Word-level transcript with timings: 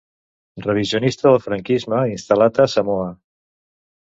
Revisionista 0.65 1.27
del 1.33 1.37
franquisme 1.43 2.01
instal·lat 2.15 2.63
a 2.65 2.67
Samoa. 2.77 3.07